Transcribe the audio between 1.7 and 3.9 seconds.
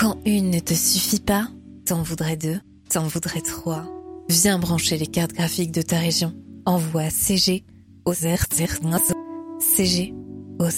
t'en voudrais deux, t'en voudrais trois.